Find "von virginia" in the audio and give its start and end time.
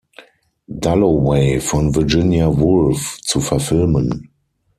1.59-2.47